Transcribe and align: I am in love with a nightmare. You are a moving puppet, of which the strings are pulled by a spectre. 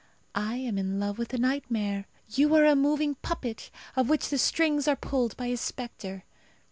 I 0.33 0.55
am 0.55 0.79
in 0.79 0.99
love 0.99 1.19
with 1.19 1.31
a 1.31 1.37
nightmare. 1.37 2.05
You 2.27 2.55
are 2.55 2.65
a 2.65 2.75
moving 2.75 3.13
puppet, 3.21 3.69
of 3.95 4.09
which 4.09 4.29
the 4.29 4.39
strings 4.39 4.87
are 4.87 4.95
pulled 4.95 5.37
by 5.37 5.45
a 5.45 5.57
spectre. 5.57 6.23